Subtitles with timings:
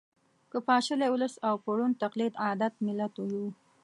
[0.51, 3.45] که پاشلی ولس او په ړوند تقلید عادت ملت یو